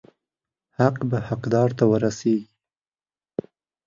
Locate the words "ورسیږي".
1.91-2.45